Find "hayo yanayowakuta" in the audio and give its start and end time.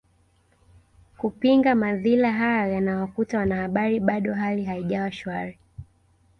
2.31-3.37